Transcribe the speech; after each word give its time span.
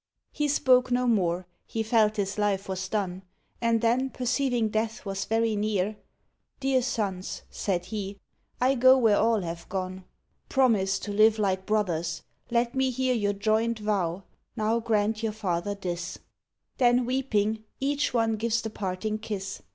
He 0.31 0.47
spoke 0.47 0.89
no 0.89 1.05
more, 1.05 1.45
he 1.67 1.83
felt 1.83 2.15
his 2.15 2.39
life 2.39 2.67
was 2.67 2.89
done; 2.89 3.21
And 3.61 3.81
then, 3.81 4.09
perceiving 4.09 4.69
death 4.69 5.05
was 5.05 5.25
very 5.25 5.55
near, 5.55 5.95
"Dear 6.59 6.81
sons," 6.81 7.43
said 7.51 7.85
he, 7.85 8.17
"I 8.59 8.73
go 8.73 8.97
where 8.97 9.19
all 9.19 9.41
have 9.41 9.69
gone; 9.69 10.05
Promise 10.49 10.97
to 11.01 11.13
live 11.13 11.37
like 11.37 11.67
brothers; 11.67 12.23
let 12.49 12.73
me 12.73 12.89
hear 12.89 13.13
Your 13.13 13.33
joint 13.33 13.77
vow 13.77 14.23
now, 14.55 14.79
grant 14.79 15.21
your 15.21 15.33
father 15.33 15.75
this:" 15.75 16.17
Then, 16.79 17.05
weeping, 17.05 17.63
each 17.79 18.11
one 18.11 18.37
gives 18.37 18.63
the 18.63 18.71
parting 18.71 19.19
kiss. 19.19 19.61